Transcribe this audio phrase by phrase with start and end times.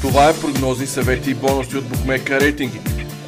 [0.00, 2.80] Това е прогнози, съвети и бонуси от Букмека рейтинги.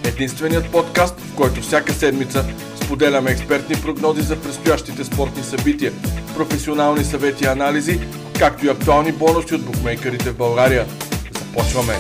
[0.05, 2.45] Единственият подкаст, в който всяка седмица
[2.85, 5.93] споделяме експертни прогнози за предстоящите спортни събития,
[6.37, 8.01] професионални съвети и анализи,
[8.39, 10.87] както и актуални бонуси от букмейкерите в България.
[11.39, 11.95] Започваме!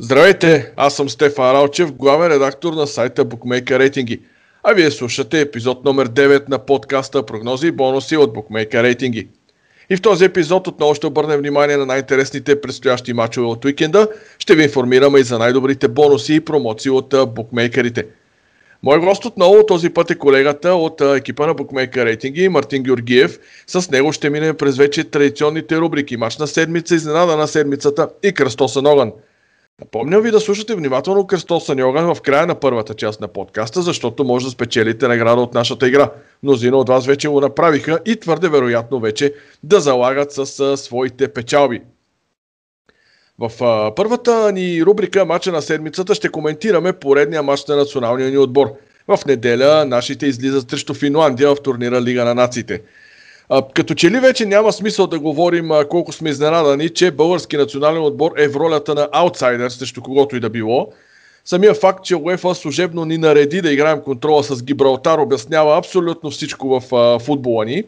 [0.00, 4.20] Здравейте, аз съм Стефан Ралчев, главен редактор на сайта Bookmaker Рейтинги.
[4.66, 9.28] А вие слушате епизод номер 9 на подкаста Прогнози и бонуси от Bookmaker Рейтинги.
[9.90, 14.08] И в този епизод отново ще обърнем внимание на най-интересните предстоящи мачове от уикенда.
[14.38, 18.06] Ще ви информираме и за най-добрите бонуси и промоции от букмейкерите.
[18.82, 23.38] Мой гост отново този път е колегата от екипа на Bookmaker Рейтинги, Мартин Георгиев.
[23.66, 28.32] С него ще минем през вече традиционните рубрики Мач на седмица, Изненада на седмицата и
[28.32, 29.12] Кръстосан огън.
[29.80, 34.24] Напомням ви да слушате внимателно Кръстосан огън в края на първата част на подкаста, защото
[34.24, 36.10] може да спечелите награда от нашата игра.
[36.42, 41.32] Мнозина от вас вече го направиха и твърде вероятно вече да залагат с а, своите
[41.32, 41.82] печалби.
[43.38, 48.38] В а, първата ни рубрика Мача на седмицата ще коментираме поредния матч на националния ни
[48.38, 48.72] отбор.
[49.08, 52.82] В неделя нашите излизат срещу Финландия в турнира Лига на нациите.
[53.74, 58.02] Като че ли вече няма смисъл да говорим а, колко сме изненадани, че български национален
[58.02, 60.88] отбор е в ролята на аутсайдер срещу когото и да било.
[61.44, 66.80] Самия факт, че УЕФА служебно ни нареди да играем контрола с Гибралтар, обяснява абсолютно всичко
[66.80, 67.84] в а, футбола ни.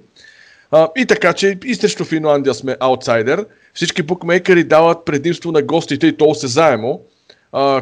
[0.70, 3.46] А, и така, че и срещу Финландия сме аутсайдер.
[3.74, 7.00] Всички букмейкери дават предимство на гостите и то се заемо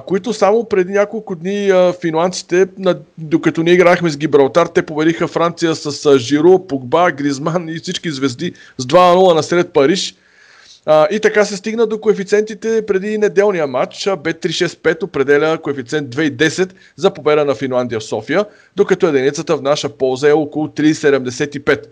[0.07, 5.29] които само преди няколко дни а, финландците, на, докато ние играхме с Гибралтар, те победиха
[5.29, 10.15] Франция с а, Жиро, Погба, Гризман и всички звезди с 2-0 насред Париж.
[10.87, 14.05] А, и така се стигна до коефициентите преди неделния матч.
[14.05, 18.45] B365 определя коефициент 2,10 за победа на Финландия в София,
[18.77, 21.87] докато единицата в наша полза е около 3,75.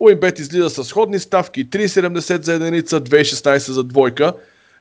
[0.00, 4.32] Уинбет излиза с сходни ставки 3,70 за единица, 2,16 за двойка.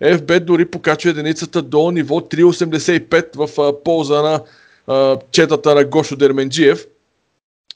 [0.03, 4.41] FB дори покачва единицата до ниво 3,85 в а, полза на
[4.87, 6.85] а, четата на Гошо Дерменджиев.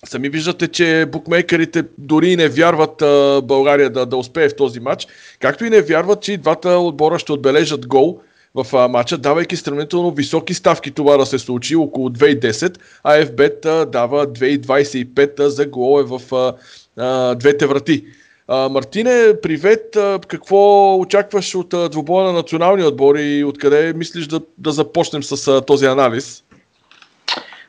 [0.05, 5.07] Сами виждате, че букмейкерите дори не вярват а, България да, да успее в този матч,
[5.39, 8.19] както и не вярват, че и двата отбора ще отбележат гол
[8.55, 13.85] в а, матча, давайки сравнително високи ставки това да се случи, около 2,10, а FBET
[13.85, 16.53] дава 2,25 за голове в а,
[16.97, 18.05] а, двете врати.
[18.47, 19.95] А, Мартине, привет!
[19.95, 25.23] А, какво очакваш от а, двубоя на националния отбор и откъде мислиш да, да започнем
[25.23, 26.43] с а, този анализ?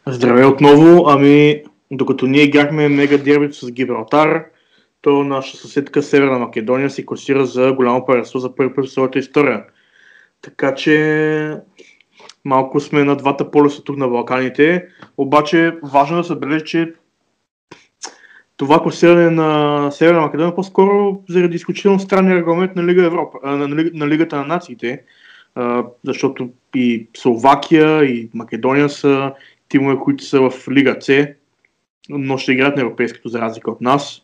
[0.06, 1.08] Здравей отново.
[1.08, 4.44] Ами, докато ние играхме мега дербито с Гибралтар,
[5.02, 9.18] то наша съседка Северна Македония си класира за голямо паренство за първи път в своята
[9.18, 9.64] история.
[10.42, 11.56] Така че
[12.44, 14.86] малко сме на двата полюса тук на Балканите.
[15.16, 16.92] Обаче важно да се отбележи, че
[18.56, 23.90] това класиране на Северна Македония по-скоро заради изключително странния регламент на, Лига Европа, на, на,
[23.94, 25.02] на Лигата на нациите,
[26.04, 29.32] защото и Словакия, и Македония са
[29.68, 31.28] тимове, които са в Лига С,
[32.08, 34.22] но ще играят на европейското за разлика от нас,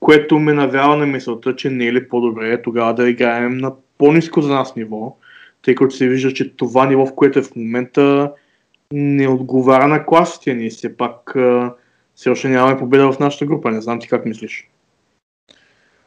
[0.00, 4.40] което ме навява на мисълта, че не е ли по-добре тогава да играем на по-низко
[4.40, 5.16] за нас ниво,
[5.62, 8.32] тъй като се вижда, че това ниво, в което е в момента,
[8.92, 10.70] не отговаря на класите ни.
[10.70, 11.36] Все пак
[12.16, 13.70] все още нямаме победа в нашата група.
[13.70, 14.68] Не знам ти как мислиш.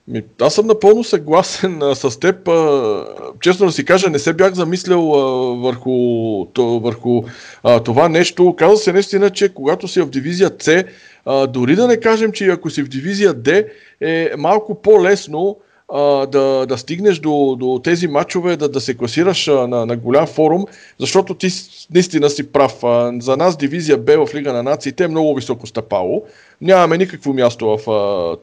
[0.08, 2.48] Ми, аз съм напълно съгласен а, с теб.
[2.48, 3.06] А,
[3.42, 7.24] честно да си кажа, не се бях замислял а, върху, то, върху
[7.64, 8.56] а, това нещо.
[8.58, 10.84] Каза се наистина, че когато си в дивизия С,
[11.26, 13.66] а, дори да не кажем, че ако си в дивизия Д,
[14.02, 15.58] е малко по-лесно
[15.94, 19.98] а, да, да стигнеш до, до тези матчове, да, да се класираш а, на, на
[19.98, 20.66] голям форум,
[21.00, 21.50] защото ти
[21.94, 22.84] наистина си прав.
[22.84, 26.24] А, за нас дивизия Б в Лига на нациите е много високо стъпало.
[26.62, 27.80] Нямаме никакво място в,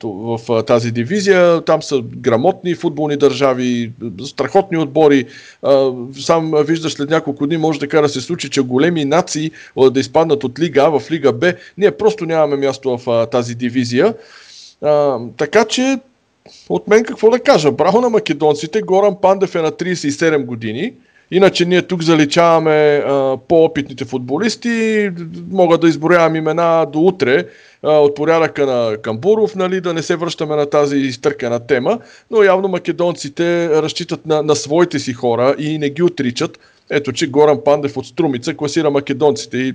[0.02, 1.64] в, в тази дивизия.
[1.64, 3.92] Там са грамотни футболни държави,
[4.24, 5.26] страхотни отбори.
[6.20, 9.50] Сам виждаш след няколко дни може така да се случи, че големи нации
[9.90, 11.52] да изпаднат от Лига А в Лига Б.
[11.78, 14.14] Ние просто нямаме място в тази дивизия.
[15.36, 15.98] така че
[16.68, 17.72] от мен какво да кажа?
[17.72, 18.82] Браво на македонците.
[18.82, 20.92] Горан Пандев е на 37 години.
[21.30, 25.10] Иначе ние тук заличаваме а, по-опитните футболисти.
[25.50, 27.46] Мога да изброявам имена до утре
[27.82, 31.98] а, от порядъка на Камбуров, нали, да не се връщаме на тази изтъркана тема,
[32.30, 36.58] но явно македонците разчитат на, на своите си хора и не ги отричат.
[36.90, 39.74] Ето, че Горан Пандев от Струмица класира македонците и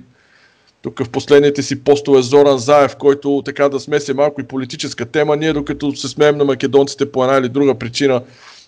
[0.82, 5.36] тук в последните си постове Зоран Заев, който така да смесе малко и политическа тема,
[5.36, 8.22] ние докато се смеем на македонците по една или друга причина,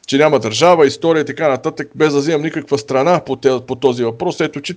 [0.06, 3.74] че няма държава, история и така нататък, без да взимам никаква страна по, те, по
[3.74, 4.76] този въпрос, ето че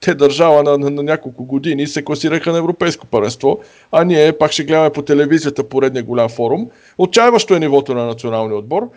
[0.00, 3.58] те държава на, на, на няколко години се класираха на европейско първенство,
[3.92, 6.70] а ние пак ще гледаме по телевизията поредния голям форум.
[6.98, 8.90] Отчаяващо е нивото на националния отбор.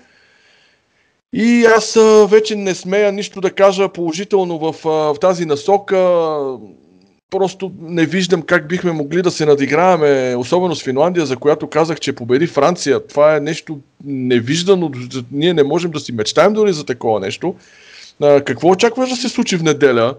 [1.33, 1.97] И аз
[2.29, 5.97] вече не смея нищо да кажа положително в, в тази насока.
[7.31, 11.99] Просто не виждам как бихме могли да се надиграваме, особено с Финландия, за която казах,
[11.99, 13.07] че победи Франция.
[13.07, 14.91] Това е нещо невиждано.
[15.31, 17.55] Ние не можем да си мечтаем дори за такова нещо.
[18.19, 20.15] Какво очакваш да се случи в неделя?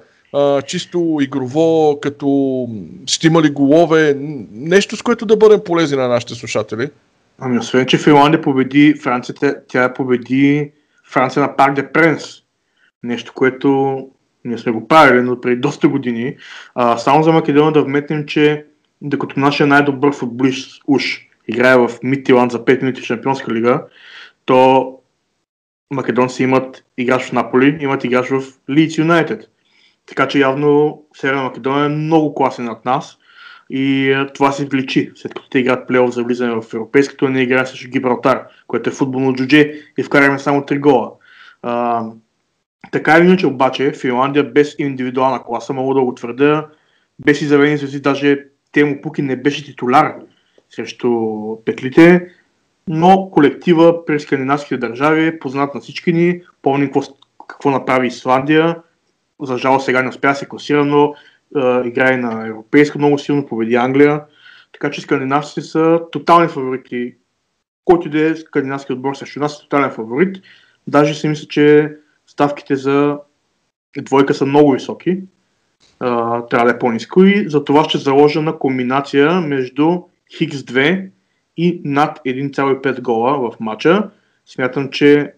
[0.67, 2.69] чисто игрово, като
[3.07, 4.17] ще има ли голове,
[4.53, 6.91] нещо с което да бъдем полезни на нашите слушатели?
[7.39, 9.35] Ами освен, че Финландия победи Франция,
[9.69, 10.71] тя победи
[11.11, 12.25] Франция на Парк де Пренс.
[13.03, 13.99] Нещо, което
[14.45, 16.37] ние сме го правили, но преди доста години.
[16.75, 18.65] А, само за Македония да вметнем, че
[19.03, 23.85] докато нашия най-добър футболист уж играе в Митиланд за 5 минути в Шампионска лига,
[24.45, 24.93] то
[25.91, 29.51] македонци имат играч в Наполи, имат играч в Leeds Юнайтед.
[30.07, 33.19] Така че явно Северна Македония е много класен от нас
[33.71, 37.67] и това се вличи, след като те играят плейоф за влизане в европейското, не играе
[37.67, 41.13] срещу Гибралтар, което е футболно джудже и вкараме само 3 гола.
[42.93, 46.67] Така или иначе обаче, Финландия без индивидуална класа, мога да го твърда,
[47.19, 50.15] без изявени звезди, даже Темо Пуки не беше титуляр
[50.71, 51.11] срещу
[51.65, 52.29] петлите,
[52.89, 57.03] но колектива през скандинавските държави е познат на всички ни, помним какво,
[57.49, 58.77] какво направи Исландия,
[59.43, 61.15] за жало сега не успя се класира, но
[61.57, 64.23] е, играе на европейска много силно, победи Англия.
[64.73, 67.15] Така че скандинавците са тотални фаворити.
[67.85, 70.37] Който да е скандинавски отбор срещу нас е тотален фаворит.
[70.87, 71.97] Даже си мисля, че
[72.39, 73.19] ставките за
[74.03, 75.21] двойка са много високи.
[76.01, 80.03] Uh, трябва да е по-низко и за това ще заложа на комбинация между
[80.37, 81.11] Хикс 2
[81.57, 84.11] и над 1,5 гола в матча.
[84.47, 85.33] Смятам, че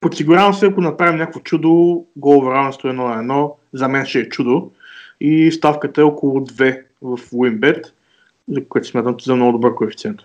[0.00, 4.28] подсигурявам се, ако направим някакво чудо, гол равенство 1 на 1, за мен ще е
[4.28, 4.70] чудо.
[5.20, 7.92] И ставката е около 2 в WinBet,
[8.48, 10.20] за което смятам за много добър коефициент.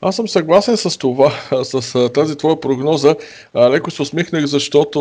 [0.00, 3.16] Аз съм съгласен с това, с тази твоя прогноза.
[3.56, 5.00] Леко се усмихнах, защото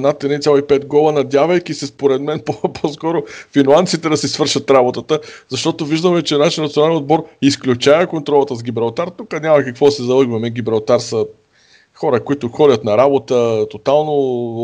[0.00, 2.40] над 1,5 гола, надявайки се според мен
[2.82, 3.22] по-скоро
[3.52, 9.08] финландците да си свършат работата, защото виждаме, че нашия национален отбор изключая контролата с Гибралтар.
[9.08, 10.50] Тук няма какво се залъгваме.
[10.50, 11.26] Гибралтар са
[12.04, 14.12] хора, които ходят на работа тотално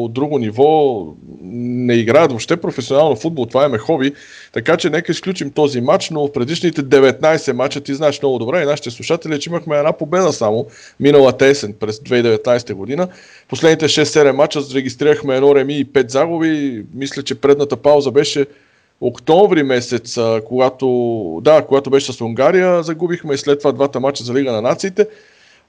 [0.05, 1.07] от друго ниво,
[1.43, 4.13] не играят въобще професионално футбол, това е хоби,
[4.53, 8.63] така че нека изключим този матч, но в предишните 19 мача ти знаеш много добре
[8.63, 10.67] и нашите слушатели, че имахме една победа само
[11.01, 13.09] миналата есен през 2019 година.
[13.49, 18.47] Последните 6-7 мача зарегистрирахме едно реми и 5 загуби, мисля, че предната пауза беше
[19.01, 20.89] октомври месец, когато,
[21.43, 25.07] да, когато беше с Унгария, загубихме и след това двата мача за Лига на нациите.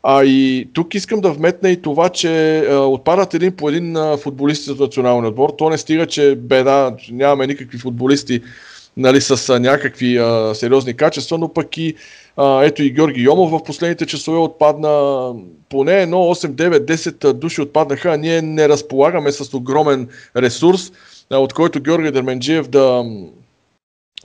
[0.04, 4.18] А и тук искам да вметна и това, че а, отпадат един по един а,
[4.18, 5.50] футболисти от националния отбор.
[5.58, 8.42] То не стига, че беда, нямаме никакви футболисти
[8.98, 11.96] нали, с а, някакви а, сериозни качества, но пък и
[12.38, 15.34] а, ето и Георги Йомов в последните часове отпадна,
[15.70, 20.08] поне едно 8, 9, 10 души отпаднаха, а ние не разполагаме с огромен
[20.38, 20.92] ресурс,
[21.30, 23.06] а, от който Георги Дерменджиев да,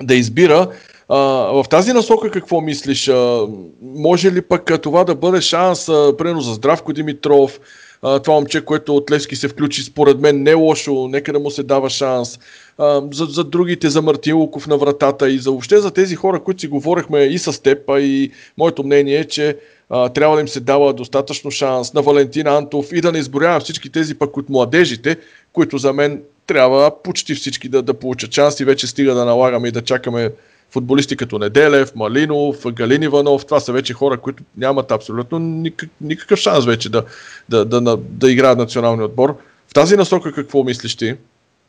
[0.03, 0.69] да избира.
[1.09, 1.17] А,
[1.53, 3.09] в тази насока какво мислиш?
[3.09, 3.47] А,
[3.83, 7.61] може ли пък това да бъде шанс, примерно за Здравко Димитров,
[8.03, 11.39] а, това момче, което от Левски се включи, според мен не е лошо, нека да
[11.39, 12.39] му се дава шанс.
[12.79, 16.41] А, за, за другите, за Мартин Луков на вратата и за въобще за тези хора,
[16.41, 19.57] които си говорихме и с теб, а и моето мнение е, че
[19.91, 23.61] а, трябва да им се дава достатъчно шанс на Валентин Антов и да не изборявам
[23.61, 25.17] всички тези пък от младежите,
[25.53, 29.69] които за мен трябва почти всички да, да получат шанс и вече стига да налагаме
[29.69, 30.31] и да чакаме
[30.77, 36.39] футболисти като Неделев, Малинов, Галин Иванов, това са вече хора, които нямат абсолютно никак, никакъв
[36.39, 37.05] шанс вече да,
[37.49, 39.37] да, да, да, да играят националния отбор.
[39.69, 41.17] В тази насока какво мислиш ти?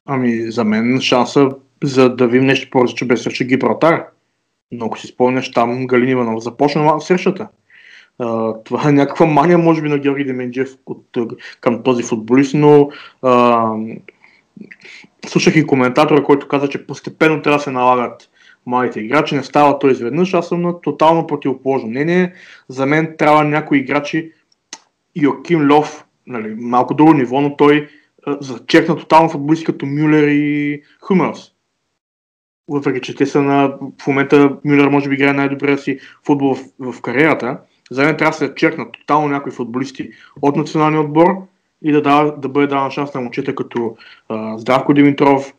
[0.06, 1.50] Ами, за мен шанса
[1.84, 4.04] за да видим нещо по-различно беше срещу Гибралтар.
[4.72, 7.48] Но ако си спомняш, там Галин Иванов започна срещата.
[8.20, 11.18] Uh, това е някаква мания, може би, на Георги Деменджев от,
[11.62, 12.90] към този футболист, но
[13.24, 14.00] uh,
[15.28, 18.30] слушах и коментатора, който каза, че постепенно трябва да се налагат
[18.68, 19.36] младите играчи.
[19.36, 20.34] Не става то изведнъж.
[20.34, 22.34] Аз съм на тотално противоположно мнение.
[22.70, 24.32] За мен трябва някои играчи,
[25.16, 27.90] Йоким Лов, нали, малко друго ниво, но той
[28.42, 31.52] зачекна тотално футболисти като Мюлер и Хумърс.
[32.68, 33.78] Въпреки, че те са на...
[34.02, 37.58] В момента Мюлер може би играе най-добрия си футбол в, в кариерата.
[37.92, 40.10] За мен трябва да се черкнат тотално някои футболисти
[40.42, 41.28] от националния отбор
[41.82, 43.98] и да, дава, да бъде даван шанс на момчета като
[44.30, 45.54] а, Здравко Димитров,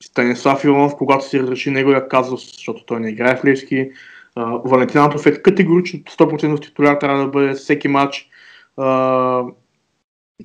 [0.00, 3.90] Станислав Иванов, когато си разреши неговия казус, защото той не играе в Левски.
[4.64, 8.28] Валентин Антов е категорично 100% титуляр, трябва да бъде всеки матч.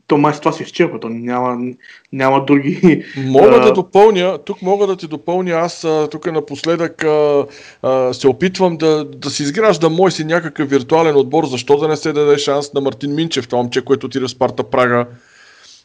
[0.08, 1.74] То май с това се изчерпа, то няма,
[2.14, 3.06] няма други...
[3.18, 7.46] Мога да допълня, тук мога да ти допълня, аз тук напоследък а,
[7.82, 11.98] а, се опитвам да, да си изгражда мой си някакъв виртуален отбор, защо да не
[11.98, 15.06] се даде шанс на Мартин Минчев, това момче, което отиде в Спарта Прага.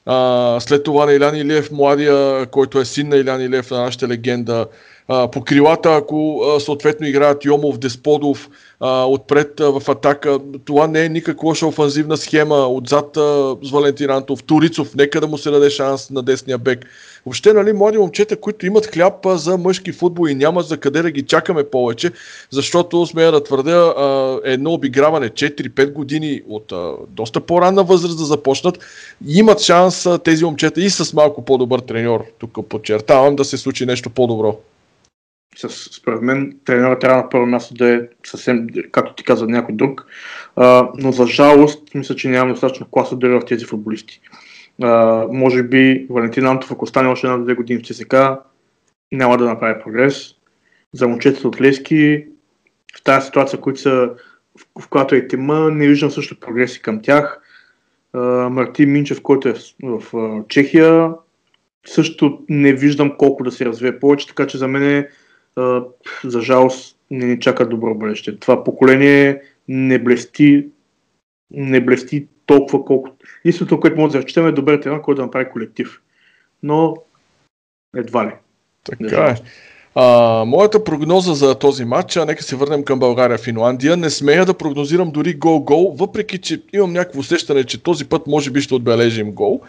[0.07, 4.09] А, след това на Илян Илиев, младия, който е син на Илян Илиев, на нашата
[4.09, 4.67] легенда.
[5.09, 8.49] А, по крилата, ако а, съответно играят Йомов, Десподов,
[8.81, 10.39] а, отпред а, в атака.
[10.65, 12.57] Това не е никак лоша офанзивна схема.
[12.57, 16.87] Отзад а, с Валентин Антов, Турицов, нека да му се даде шанс на десния бек.
[17.27, 21.11] Въобще, нали, млади момчета, които имат хляб за мъжки футбол и няма за къде да
[21.11, 22.11] ги чакаме повече,
[22.51, 23.95] защото смея да твърдя
[24.45, 26.73] едно обиграване 4-5 години от
[27.09, 28.79] доста по-ранна възраст да започнат,
[29.27, 34.11] имат шанс тези момчета и с малко по-добър треньор, тук подчертавам, да се случи нещо
[34.11, 34.59] по-добро
[35.57, 39.75] с, според мен тренерът трябва на първо място да е съвсем, както ти каза, някой
[39.75, 40.07] друг.
[40.57, 44.21] А, но за жалост, мисля, че нямам достатъчно класа дори в тези футболисти.
[45.31, 48.15] Може би Валентин Антов, ако остане още една-две години в ЦСК,
[49.13, 50.35] няма да направи прогрес.
[50.93, 52.27] За момчетата от Лески,
[52.99, 54.11] в тази ситуация, които са,
[54.59, 57.41] в, в която е тема, не виждам също прогреси към тях.
[58.13, 61.11] А, Мартин Минчев, който е в, в, в Чехия,
[61.87, 65.09] също не виждам колко да се развие повече, така че за мен е
[66.25, 68.39] за жалост не ни чака добро бъдеще.
[68.39, 70.69] Това поколение не блести,
[71.51, 73.09] не блести толкова колко.
[73.45, 76.01] Истото, което може да разчитаме е добър тренер, който да направи колектив.
[76.63, 76.97] Но
[77.97, 78.33] едва ли.
[78.85, 79.35] Така е.
[79.95, 84.55] А, моята прогноза за този матч, а нека се върнем към България-Финландия, не смея да
[84.55, 89.33] прогнозирам дори гол-гол, въпреки че имам някакво усещане, че този път може би ще отбележим
[89.33, 89.61] гол.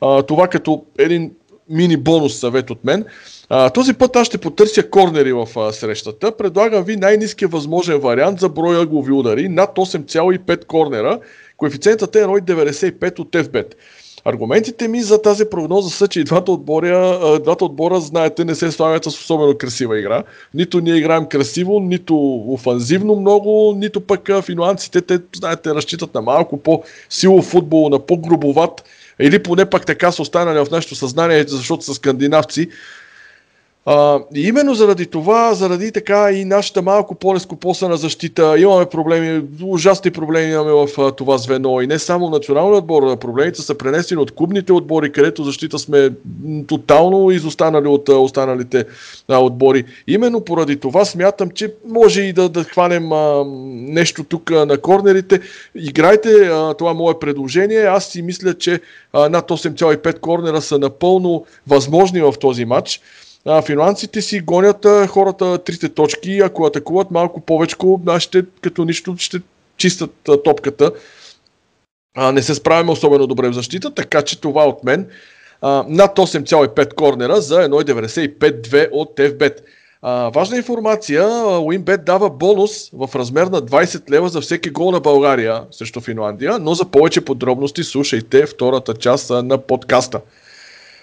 [0.00, 1.32] А, това като един
[1.70, 3.04] мини бонус съвет от мен.
[3.48, 6.36] А, този път аз ще потърся корнери в а, срещата.
[6.36, 11.20] Предлагам ви най-низкия възможен вариант за броя ъглови удари над 8,5 корнера.
[11.56, 13.74] Коефициентът е 1,95 от FBET.
[14.28, 18.70] Аргументите ми за тази прогноза са, че и двата отбора, двата отбора, знаете, не се
[18.70, 20.22] слагат с особено красива игра.
[20.54, 26.56] Нито ние играем красиво, нито офанзивно много, нито пък финландците, те, знаете, разчитат на малко
[26.56, 28.84] по-силов футбол, на по-грубоват
[29.20, 32.68] или поне пак така са останали в нашето съзнание, защото са скандинавци.
[33.88, 40.52] А, именно заради това, заради така и нашата малко по-нескопосана защита, имаме проблеми, ужасни проблеми
[40.52, 44.72] имаме в а, това звено и не само националният отбор, проблемите са пренесени от клубните
[44.72, 46.10] отбори, където защита сме
[46.66, 48.84] тотално изостанали от а, останалите
[49.28, 49.84] а, отбори.
[50.06, 54.78] Именно поради това смятам, че може и да, да хванем а, нещо тук а, на
[54.78, 55.40] корнерите.
[55.74, 57.80] Играйте, а, това мое предложение.
[57.80, 58.80] Аз си мисля, че
[59.12, 63.00] а, над 8,5 корнера са напълно възможни в този матч
[63.46, 69.38] а, финландците си гонят хората трите точки, ако атакуват малко повече, нашите като нищо ще
[69.76, 70.92] чистят а, топката.
[72.16, 75.06] А, не се справяме особено добре в защита, така че това от мен.
[75.60, 79.60] А, над 8,5 корнера за 1,95-2 от FBET.
[80.02, 81.28] А, важна информация,
[81.60, 86.58] Уинбет дава бонус в размер на 20 лева за всеки гол на България срещу Финландия,
[86.58, 90.20] но за повече подробности слушайте втората част на подкаста.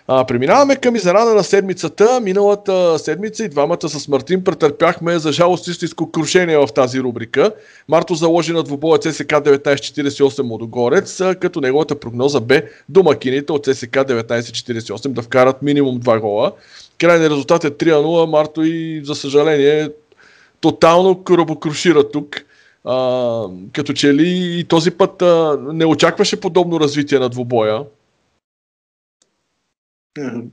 [0.07, 2.19] А, преминаваме към изненада на седмицата.
[2.21, 7.51] Миналата седмица и двамата с Мартин претърпяхме за жалост истинско крушение в тази рубрика.
[7.87, 15.07] Марто заложи на двубоя ЦСК 1948 Лодогорец, като неговата прогноза бе домакините от ЦСК 1948
[15.07, 16.51] да вкарат минимум 2 гола.
[16.97, 18.29] Крайният резултат е 3-0.
[18.29, 19.89] Марто и за съжаление
[20.61, 22.41] тотално кръбокрушира тук.
[22.85, 23.43] А,
[23.73, 27.79] като че ли и този път а, не очакваше подобно развитие на двубоя.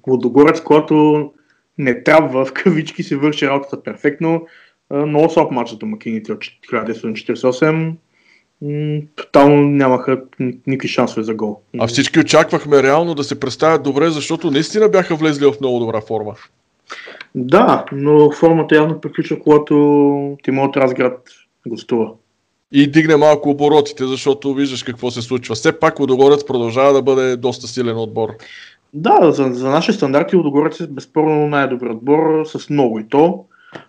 [0.07, 1.33] Водогорец, който
[1.79, 4.47] не трябва, в кавички си върши работата перфектно.
[4.90, 7.95] Много слаб матч за домакините от 1948.
[9.14, 10.23] Тотално нямаха
[10.67, 11.61] никакви шансове за гол.
[11.79, 16.00] А всички очаквахме реално да се представят добре, защото наистина бяха влезли в много добра
[16.00, 16.35] форма.
[17.35, 21.29] Да, но формата явно приключва, когато Тимот Разград
[21.67, 22.12] гостува.
[22.73, 25.55] И дигне малко оборотите, защото виждаш какво се случва.
[25.55, 28.29] Все пак Водогорец продължава да бъде доста силен отбор.
[28.94, 33.44] Да, за, за наши стандарти Лудогорец е безспорно най-добър отбор с много и то.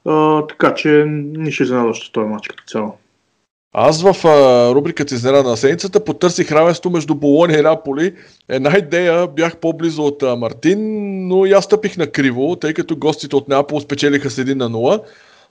[0.05, 2.97] А, така че ни ще изненадващо този матч като цяло.
[3.73, 8.15] Аз в а, рубриката Изненада на седмицата потърсих равенство между Болония и Наполи.
[8.49, 10.79] Една идея бях по-близо от а, Мартин,
[11.27, 14.69] но и аз стъпих на криво, тъй като гостите от Неапол спечелиха с 1 на
[14.69, 15.01] 0.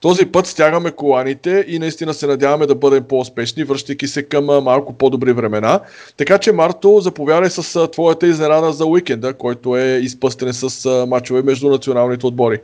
[0.01, 4.93] Този път стягаме коланите и наистина се надяваме да бъдем по-успешни, връщайки се към малко
[4.93, 5.81] по-добри времена.
[6.17, 11.71] Така че, Марто, заповядай с твоята изненада за уикенда, който е изпъстен с мачове между
[11.71, 12.61] националните отбори.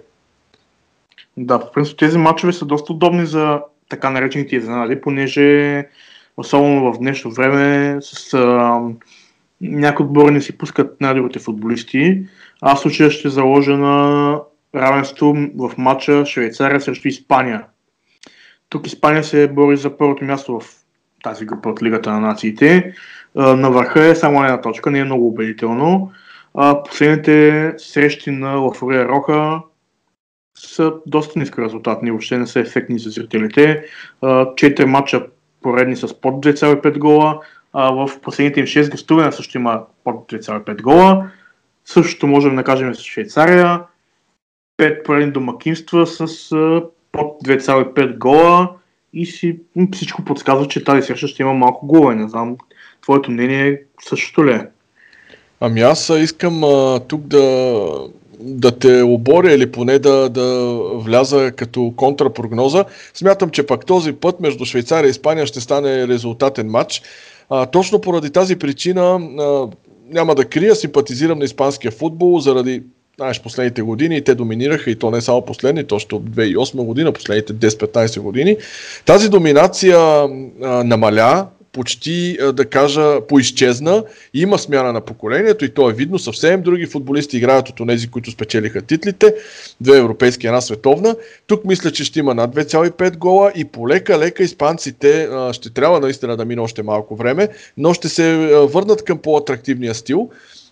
[1.36, 5.84] Да, в принцип тези мачове са доста удобни за така наречените изненади, понеже
[6.36, 8.80] особено в днешно време с а,
[9.60, 12.22] някои отбори не си пускат най-добрите футболисти.
[12.60, 14.38] Аз случая ще заложа на
[14.76, 17.64] равенство в матча Швейцария срещу Испания.
[18.68, 20.68] Тук Испания се бори за първото място в
[21.22, 22.94] тази група от Лигата на нациите.
[23.34, 26.12] На върха е само една точка, не е много убедително.
[26.84, 29.60] Последните срещи на Лафория Роха
[30.58, 33.84] са доста ниски резултатни, въобще не са ефектни за зрителите.
[34.56, 35.26] Четири матча
[35.62, 37.40] поредни с под 2,5 гола,
[37.72, 41.30] а в последните им 6 гостувания също има под 2,5 гола.
[41.84, 43.80] Същото можем да кажем с Швейцария.
[44.78, 46.50] 5 поредни домакинства с
[47.12, 48.70] под 2,5 гола
[49.12, 49.58] и си,
[49.92, 52.14] всичко подсказва, че тази среща ще има малко гола.
[52.14, 52.56] Не знам,
[53.02, 54.66] твоето мнение същото ли е?
[55.60, 57.86] Ами аз искам а, тук да,
[58.40, 62.84] да те оборя или поне да, да вляза като контрапрогноза.
[63.14, 67.02] Смятам, че пак този път между Швейцария и Испания ще стане резултатен матч.
[67.50, 69.68] А, точно поради тази причина а,
[70.10, 72.82] няма да крия, симпатизирам на испанския футбол заради
[73.16, 77.54] знаеш, последните години те доминираха и то не само последните, още от 2008 година, последните
[77.54, 78.56] 10-15 години.
[79.04, 80.28] Тази доминация а,
[80.84, 84.04] намаля, почти да кажа поизчезна.
[84.34, 86.18] Има смяна на поколението и то е видно.
[86.18, 89.34] Съвсем други футболисти играят от тези, които спечелиха титлите.
[89.80, 91.16] Две европейски, една световна.
[91.46, 96.44] Тук мисля, че ще има над 2,5 гола и полека-лека испанците ще трябва наистина да
[96.44, 100.30] мине още малко време, но ще се върнат към по-атрактивния стил.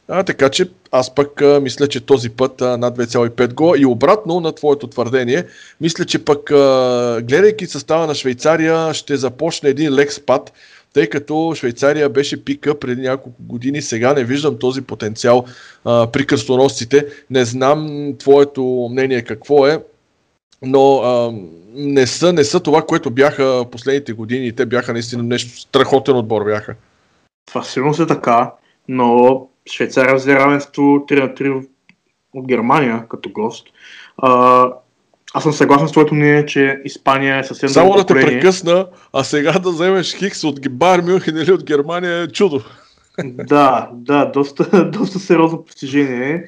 [0.08, 3.86] А, така че аз пък а, мисля, че този път а, над 2,5 гола и
[3.86, 5.44] обратно на твоето твърдение,
[5.80, 10.52] мисля, че пък а, гледайки състава на Швейцария ще започне един лек спад,
[10.92, 13.82] тъй като Швейцария беше пика преди няколко години.
[13.82, 15.44] Сега не виждам този потенциал
[15.84, 17.06] а, при кръстоносците.
[17.30, 19.82] Не знам твоето мнение какво е,
[20.62, 21.32] но а,
[21.74, 24.52] не, са, не са това, което бяха последните години.
[24.52, 26.74] Те бяха наистина нещо страхотен отбор бяха.
[27.46, 28.52] Това сигурно е така,
[28.88, 31.66] но Швейцария взе равенство 3 на 3
[32.34, 33.66] от Германия като гост.
[34.16, 34.70] А,
[35.34, 39.24] аз съм съгласен с твоето мнение, че Испания е съвсем Само да те прекъсна, а
[39.24, 42.60] сега да вземеш Хикс от Бар Мюнхен или от Германия е чудо.
[43.24, 46.46] да, да, доста, доста сериозно постижение.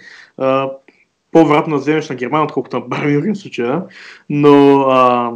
[1.33, 3.83] по-вероятно да вземеш на Германия, отколкото на Бар Мюнхен в случая.
[4.29, 5.33] Но а,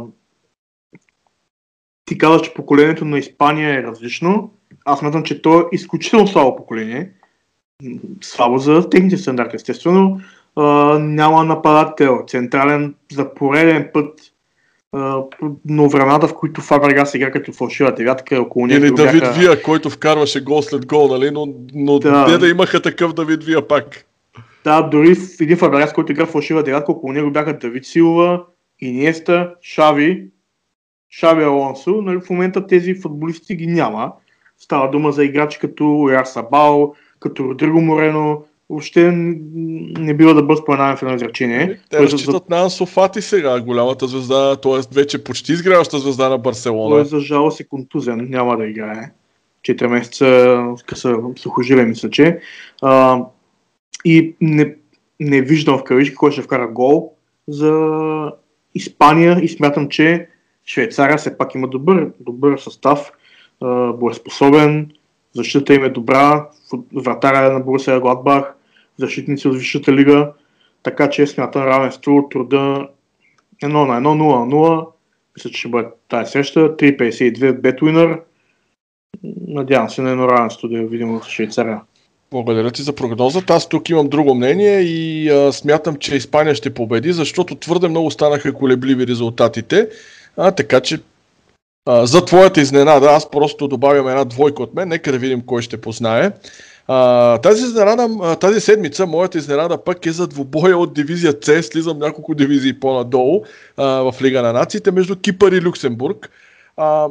[2.05, 4.51] ти казваш, че поколението на Испания е различно.
[4.85, 7.11] Аз смятам, че то е изключително слабо поколение.
[8.21, 10.21] Слабо за техните стандарти, естествено
[10.99, 14.31] няма нападател, централен за пореден път
[15.65, 19.39] но времената, в които Фабрегас игра като фалшива девятка, около него Или Давид бяха...
[19.39, 21.31] Вия, който вкарваше гол след гол, нали?
[21.31, 22.25] но, но да.
[22.25, 24.05] те да имаха такъв Давид Вия пак.
[24.63, 28.43] Да, дори в един Фабрегас, който игра фалшива девятка, около него бяха Давид Силва,
[28.79, 30.27] Иниеста, Шави,
[31.09, 34.11] Шави Алонсо, но в момента тези футболисти ги няма.
[34.57, 40.61] Става дума за играчи като Яр Сабал, като Родриго Морено, въобще не бива да бъде
[40.61, 41.63] споменаван в едно изречение.
[41.63, 42.55] Ами, те разчитат за...
[42.55, 44.95] на Ансофати сега, голямата звезда, т.е.
[44.95, 46.95] вече почти изгряваща звезда на Барселона.
[46.95, 49.11] Той за жалост е контузен, няма да играе.
[49.67, 52.39] 4 месеца къса сухожиле, мисля, че.
[52.81, 53.19] А,
[54.05, 54.75] и не,
[55.19, 57.13] не виждам в кавички кой ще вкара гол
[57.47, 58.31] за
[58.75, 60.27] Испания и смятам, че
[60.65, 63.11] Швейцария все пак има добър, добър състав,
[63.93, 64.91] боеспособен,
[65.33, 66.47] защита им е добра,
[66.95, 68.53] вратаря е на Борусия Гладбах,
[68.97, 70.31] защитници от Висшата лига,
[70.83, 72.87] така че смятам равенство труда
[73.63, 74.87] 1 на 1, 0 на 0.
[75.37, 76.59] Мисля, че ще бъде тази среща.
[76.59, 78.19] 3.52 Бетуинър.
[79.47, 81.81] Надявам се на едно равенство да я видим в Швейцария.
[82.31, 83.53] Благодаря ти за прогнозата.
[83.53, 88.11] Аз тук имам друго мнение и а, смятам, че Испания ще победи, защото твърде много
[88.11, 89.89] станаха колебливи резултатите.
[90.37, 90.99] А, така че
[91.87, 94.89] за твоята изненада аз просто добавям една двойка от мен.
[94.89, 96.31] Нека да видим кой ще познае.
[96.87, 101.97] А, тази, изненада, тази седмица моята изненада пък е за двубоя от дивизия С, слизам
[101.97, 103.43] няколко дивизии по-надолу
[103.77, 106.29] а, в Лига на нациите между Кипър и Люксембург.
[106.77, 107.07] А,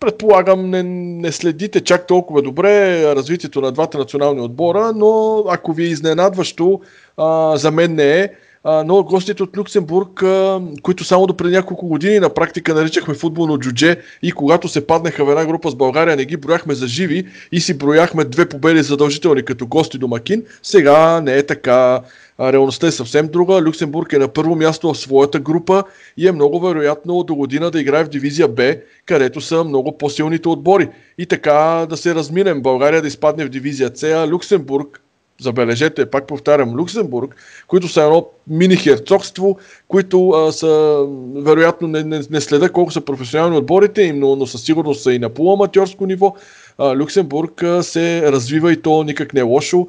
[0.00, 5.84] предполагам не, не следите чак толкова добре развитието на двата национални отбора, но ако ви
[5.84, 6.80] е изненадващо,
[7.16, 8.28] а, за мен не е
[8.64, 10.24] но гостите от Люксембург,
[10.82, 15.24] които само до преди няколко години на практика наричахме футболно джудже и когато се паднаха
[15.24, 18.82] в една група с България, не ги брояхме за живи и си брояхме две победи
[18.82, 20.42] задължителни като гости домакин.
[20.62, 22.00] Сега не е така.
[22.40, 23.62] Реалността е съвсем друга.
[23.62, 25.84] Люксембург е на първо място в своята група
[26.16, 28.74] и е много вероятно до година да играе в дивизия Б,
[29.06, 30.88] където са много по-силните отбори.
[31.18, 32.62] И така да се разминем.
[32.62, 35.03] България да изпадне в дивизия С, а Люксембург
[35.40, 41.04] забележете, пак повтарям, Люксембург, които са едно мини херцогство, които а, са,
[41.36, 45.12] вероятно, не, не, не следа колко са професионални отборите им, но, но със сигурност са
[45.12, 46.34] и на полуаматьорско ниво.
[46.80, 49.88] Люксембург се развива и то никак не е лошо.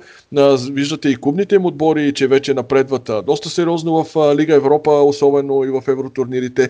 [0.71, 5.67] Виждате и клубните им отбори, че вече напредват доста сериозно в Лига Европа, особено и
[5.67, 6.69] в евротурнирите.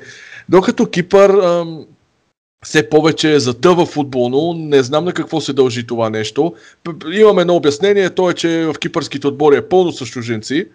[0.50, 1.64] Докато Кипър
[2.66, 4.54] все повече затъва футболно.
[4.54, 6.54] Не знам на какво се дължи това нещо.
[7.14, 10.68] Имаме едно обяснение, то е, че в кипърските отбори е пълно с чужинци,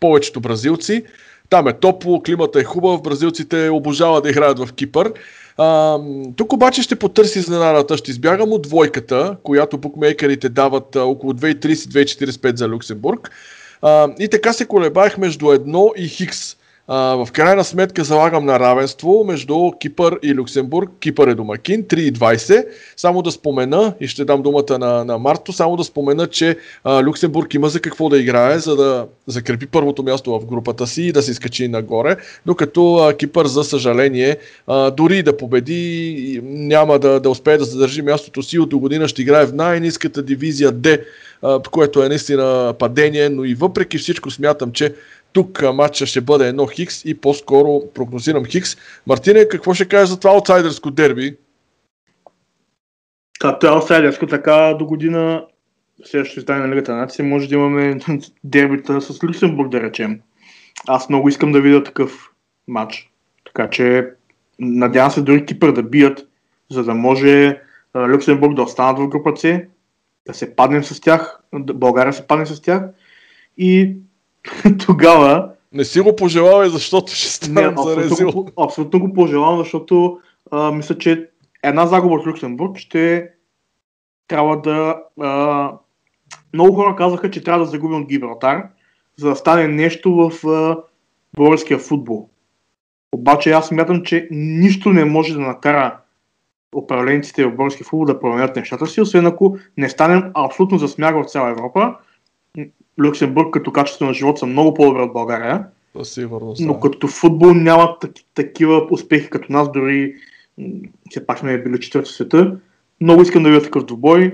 [0.00, 1.02] повечето бразилци.
[1.50, 5.12] Там е топло, климата е хубав, бразилците обожават да играят в Кипър.
[5.58, 5.98] А,
[6.36, 7.96] тук обаче ще потърси изненадата.
[7.96, 13.30] Ще избягам от двойката, която букмейкерите дават около 2,30-2,45 за Люксембург.
[13.82, 16.56] А, и така се колебаех между едно и Хикс.
[16.88, 20.90] А, в крайна сметка залагам на равенство между Кипър и Люксембург.
[21.00, 22.66] Кипър е домакин, 3,20.
[22.96, 27.02] Само да спомена, и ще дам думата на, на Марто, само да спомена, че а,
[27.02, 31.12] Люксембург има за какво да играе, за да закрепи първото място в групата си и
[31.12, 32.16] да се изкачи нагоре,
[32.46, 38.02] докато а, Кипър, за съжаление, а, дори да победи, няма да, да успее да задържи
[38.02, 38.58] мястото си.
[38.58, 41.00] От до година ще играе в най-низката дивизия D,
[41.70, 44.94] което е наистина падение, но и въпреки всичко смятам, че
[45.34, 48.76] тук матча ще бъде едно Хикс и по-скоро прогнозирам Хикс.
[49.06, 51.36] Мартине, какво ще кажеш за това аутсайдерско дерби?
[53.40, 55.46] Както е аутсайдерско, така до година
[56.04, 57.98] следващото издание на Лигата нация може да имаме
[58.44, 60.20] дербита с Люксембург, да речем.
[60.88, 62.30] Аз много искам да видя такъв
[62.68, 63.10] матч.
[63.44, 64.10] Така че
[64.58, 66.28] надявам се дори Кипър да бият,
[66.70, 67.60] за да може
[67.96, 69.60] Люксембург да останат в група С,
[70.26, 72.82] да се паднем с тях, България се падне с тях
[73.58, 73.96] и
[74.86, 75.50] тогава...
[75.72, 78.46] Не си го пожелавай, защото ще станем за резил.
[78.62, 80.18] абсолютно го пожелавам, защото
[80.50, 81.28] а, мисля, че
[81.62, 83.28] една загуба от Люксембург ще
[84.28, 84.96] трябва да...
[85.20, 85.72] А,
[86.52, 88.62] много хора казаха, че трябва да загубим от Гибралтар,
[89.16, 90.76] за да стане нещо в а,
[91.36, 92.28] българския футбол.
[93.12, 95.98] Обаче аз смятам, че нищо не може да накара
[96.76, 101.14] управленците в български футбол да променят нещата си, освен ако не станем абсолютно за смях
[101.14, 101.96] в цяла Европа
[102.98, 105.66] Люксембург като качество на живот са много по-добре от България.
[106.02, 110.14] Сигурно, но като футбол нямат такива успехи като нас, дори
[111.10, 112.56] все пак сме били четвърти света.
[113.00, 114.32] Много искам да видя такъв двубой.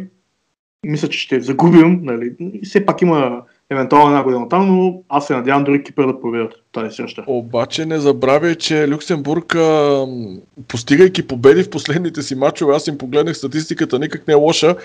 [0.86, 2.00] Мисля, че ще загубим.
[2.02, 2.34] Нали.
[2.62, 6.54] Все пак има евентуално една година там, но аз се надявам дори Кипър да победят
[6.72, 7.24] тази среща.
[7.26, 10.06] Обаче не забравяй, че Люксембург, а,
[10.68, 14.76] постигайки победи в последните си матчове, аз им погледнах статистиката, никак не е лоша.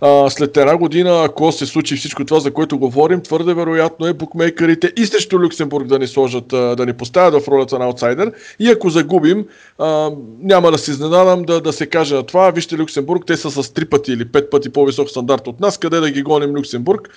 [0.00, 4.12] А, след една година, ако се случи всичко това, за което говорим, твърде вероятно е
[4.12, 8.32] букмейкерите и срещу Люксембург да ни сложат, да ни поставят в ролята на аутсайдер.
[8.58, 9.46] И ако загубим,
[9.78, 12.50] а, няма да се изненадам да, да се каже на това.
[12.50, 16.00] Вижте Люксембург, те са с три пъти или пет пъти по-висок стандарт от нас, къде
[16.00, 17.08] да ги гоним Люксембург.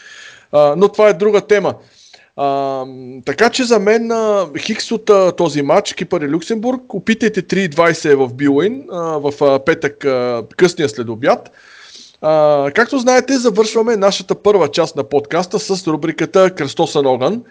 [0.53, 1.75] Но това е друга тема.
[2.35, 2.85] А,
[3.25, 8.15] така че за мен а, Хикс от а, този матч, Кипър и Люксембург, опитайте 3.20
[8.15, 11.51] в Билуин в а, петък а, късния следобяд.
[12.21, 17.43] А, както знаете, завършваме нашата първа част на подкаста с рубриката Кръстосен огън.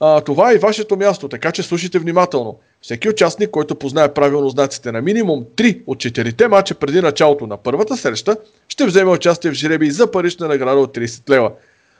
[0.00, 2.58] А, това е и вашето място, така че слушайте внимателно.
[2.82, 7.56] Всеки участник, който познае правилно знаците на минимум 3 от 4 мача преди началото на
[7.56, 8.36] първата среща,
[8.68, 11.50] ще вземе участие в жреби за парична награда от 30 лева.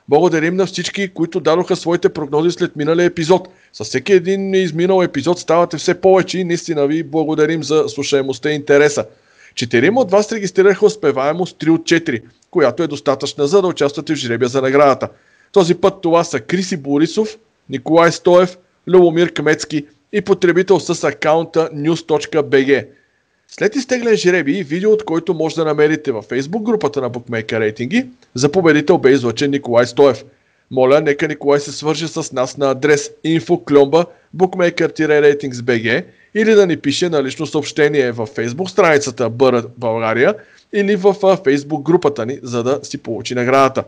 [0.08, 3.48] Благодарим на всички, които дадоха своите прогнози след миналия епизод.
[3.72, 8.54] С всеки един изминал епизод ставате все повече и наистина ви благодарим за слушаемостта и
[8.54, 9.06] интереса.
[9.54, 14.16] Четирима от вас регистрираха успеваемост 3 от 4, която е достатъчна за да участвате в
[14.16, 15.08] жребия за наградата.
[15.52, 22.86] Този път това са Криси Борисов, Николай Стоев, Любомир Камецки и потребител с акаунта news.bg.
[23.50, 28.06] След изтеглен жреби, видео от който може да намерите във Facebook групата на Bookmaker рейтинги,
[28.34, 30.24] за победител бе излъчен Николай Стоев.
[30.70, 34.06] Моля, нека Николай се свържи с нас на адрес info
[34.36, 40.34] bookmaker-ratingsbg или да ни пише на лично съобщение в Facebook страницата Бъра България
[40.72, 43.84] или в Facebook групата ни, за да си получи наградата.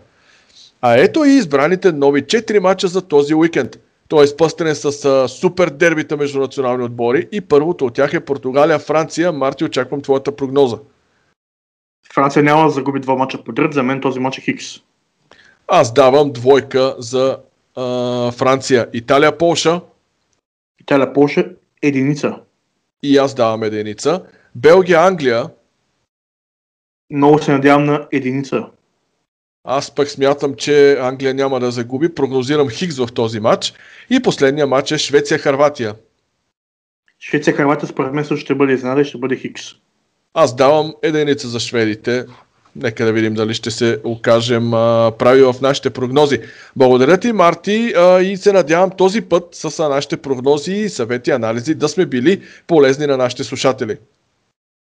[0.81, 3.79] А ето и избраните нови 4 мача за този уикенд–
[4.11, 8.25] той е изпъстрен с а, супер дербита между национални отбори и първото от тях е
[8.25, 9.33] Португалия-Франция.
[9.33, 10.79] Марти, очаквам твоята прогноза.
[12.15, 13.75] Франция няма да загуби два мача подред.
[13.75, 14.65] За мен този мач е Хикс.
[15.69, 17.39] Аз давам двойка за
[17.77, 18.89] а, Франция.
[18.93, 19.81] Италия-Полша.
[20.81, 22.37] Италия-Полша единица.
[23.03, 24.23] И аз давам единица.
[24.55, 25.51] Белгия-Англия.
[27.11, 28.67] Много се надявам на единица.
[29.65, 32.15] Аз пък смятам, че Англия няма да загуби.
[32.15, 33.73] Прогнозирам Хикс в този матч.
[34.11, 35.95] И последния матч е Швеция-Харватия.
[37.21, 39.63] Швеция-Харватия според мен също ще бъде изненада и ще бъде Хикс.
[40.35, 42.27] Аз давам единица за шведите.
[42.77, 46.41] Нека да видим дали ще се окажем а, прави в нашите прогнози.
[46.77, 51.75] Благодаря ти, Марти, а, и се надявам този път с нашите прогнози, съвети и анализи
[51.75, 53.97] да сме били полезни на нашите слушатели.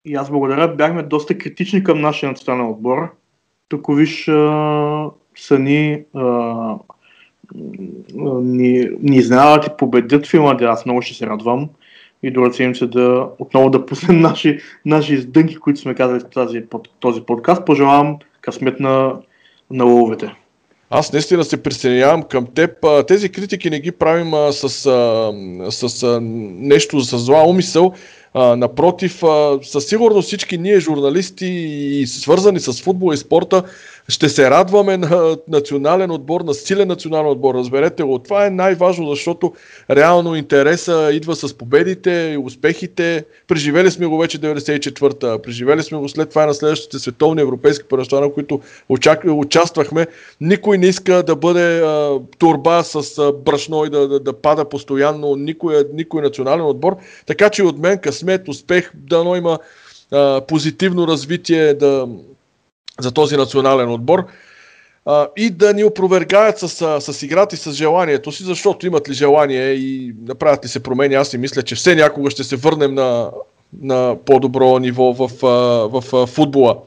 [0.06, 0.68] И аз благодаря.
[0.68, 3.16] Бяхме доста критични към нашия национален отбор
[3.70, 6.76] Тук виж а, са ни, а,
[8.42, 10.70] ни, ни изненадат и победят Финландия.
[10.70, 11.70] Аз много ще се радвам
[12.24, 16.64] и до седмица да отново да пуснем наши, наши издънки, които сме казали в тази,
[17.00, 17.66] този подкаст.
[17.66, 19.14] Пожелавам късмет на,
[19.72, 20.36] на лововете.
[20.90, 22.72] Аз наистина се присъединявам към теб.
[23.08, 24.70] Тези критики не ги правим с,
[25.70, 27.94] с, с нещо за зла умисъл.
[28.36, 33.64] Напротив, а, със сигурност всички ние, журналисти и свързани с футбол и спорта,
[34.08, 37.56] ще се радваме на национален отбор, на силен национален отбор.
[37.56, 38.20] Разберете го.
[38.20, 39.54] Това е най-важно, защото
[39.90, 43.26] реално интереса идва с победите и успехите.
[43.48, 48.22] Преживели сме го вече 94-та, преживели сме го след това на следващите световни европейски първенства,
[48.22, 48.62] на които
[49.28, 50.08] участвахме.
[50.42, 54.70] Никой не иска да бъде а, турба с а, брашно и да, да, да пада
[54.70, 56.96] постоянно никой, никой национален отбор.
[57.26, 59.60] Така че от мен късмет, успех, дано има
[60.12, 62.08] а, позитивно развитие, да,
[63.00, 64.26] за този национален отбор
[65.06, 66.68] а, и да ни опровергаят с,
[67.14, 71.16] с играта и с желанието си, защото имат ли желание и направят ли се промени.
[71.16, 73.32] Аз си мисля, че все някога ще се върнем на,
[73.82, 76.78] на по-добро ниво в, в, в футбола.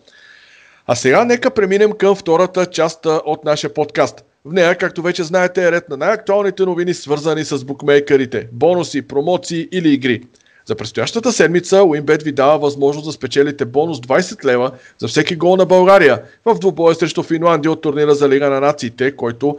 [0.87, 4.25] А сега нека преминем към втората част от нашия подкаст.
[4.45, 9.69] В нея, както вече знаете, е ред на най-актуалните новини, свързани с букмейкерите, бонуси, промоции
[9.73, 10.23] или игри.
[10.69, 15.57] За предстоящата седмица Уинбет ви дава възможност да спечелите бонус 20 лева за всеки гол
[15.57, 19.59] на България в двубоя срещу Финландия от турнира за Лига на нациите, който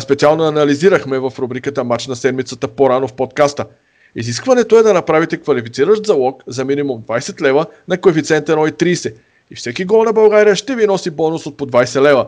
[0.00, 3.64] специално анализирахме в рубриката Матч на седмицата по-рано в подкаста.
[4.16, 9.14] Изискването е да направите квалифициращ залог за минимум 20 лева на коефициент 1,30
[9.50, 12.26] и всеки гол на България ще ви носи бонус от по 20 лева.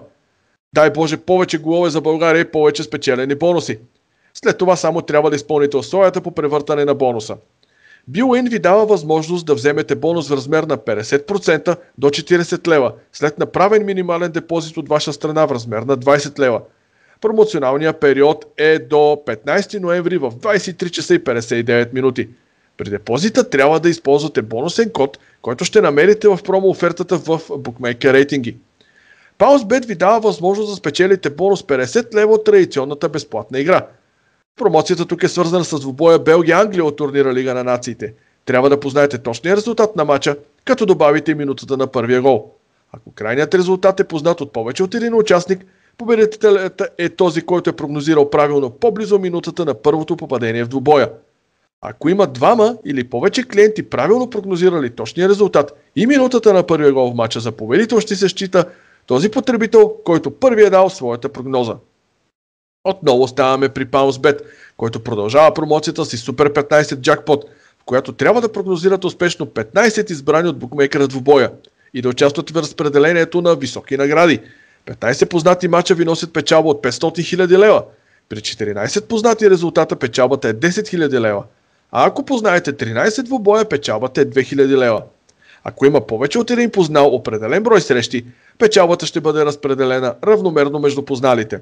[0.74, 3.78] Дай Боже повече голове за България и повече спечелени бонуси.
[4.34, 7.36] След това само трябва да изпълните условията по превъртане на бонуса.
[8.10, 13.38] BioIn ви дава възможност да вземете бонус в размер на 50% до 40 лева, след
[13.38, 16.60] направен минимален депозит от ваша страна в размер на 20 лева.
[17.20, 22.28] Промоционалният период е до 15 ноември в 23 часа и 59 минути.
[22.76, 28.12] При депозита трябва да използвате бонусен код, който ще намерите в промо офертата в Bookmaker
[28.12, 28.56] рейтинги.
[29.38, 33.86] PausBet ви дава възможност да спечелите бонус 50 лева от традиционната безплатна игра–
[34.56, 38.14] Промоцията тук е свързана с двубоя Белгия-Англия от турнира Лига на нациите.
[38.44, 42.50] Трябва да познаете точния резултат на матча, като добавите минутата на първия гол.
[42.92, 45.64] Ако крайният резултат е познат от повече от един участник,
[45.98, 51.10] победителят е този, който е прогнозирал правилно по-близо минутата на първото попадение в двубоя.
[51.80, 57.12] Ако има двама или повече клиенти правилно прогнозирали точния резултат и минутата на първия гол
[57.12, 58.64] в матча за победител ще се счита
[59.06, 61.76] този потребител, който първи е дал своята прогноза.
[62.86, 64.40] Отново ставаме при PounceBet,
[64.76, 67.44] който продължава промоцията си Super 15 джакпот,
[67.80, 71.50] в която трябва да прогнозират успешно 15 избрани от букмейкера двубоя
[71.94, 74.40] и да участват в разпределението на високи награди.
[74.86, 77.82] 15 познати мача ви носят печалба от 500 000 лева.
[78.28, 81.44] При 14 познати резултата печалбата е 10 000 лева.
[81.92, 85.02] А ако познаете 13 двубоя, печалбата е 2000 лева.
[85.64, 88.26] Ако има повече от един познал определен брой срещи,
[88.58, 91.60] печалбата ще бъде разпределена равномерно между позналите.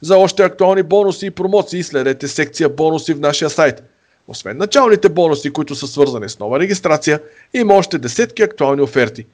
[0.00, 3.82] За още актуални бонуси и промоции следете секция бонуси в нашия сайт.
[4.28, 7.20] Освен началните бонуси, които са свързани с нова регистрация,
[7.54, 9.26] има още десетки актуални оферти.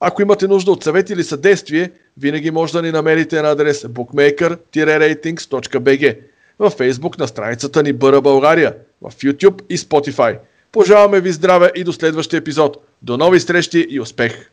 [0.00, 6.18] Ако имате нужда от съвет или съдействие, винаги може да ни намерите на адрес bookmaker-ratings.bg,
[6.58, 10.38] във Facebook на страницата ни Бъра България, в YouTube и Spotify.
[10.72, 12.76] Пожелаваме ви здраве и до следващия епизод.
[13.02, 14.50] До нови срещи и успех!